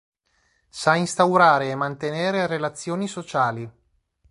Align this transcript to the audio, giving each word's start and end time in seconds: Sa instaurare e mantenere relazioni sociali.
Sa 0.69 0.95
instaurare 0.95 1.69
e 1.69 1.75
mantenere 1.75 2.47
relazioni 2.47 3.07
sociali. 3.07 3.71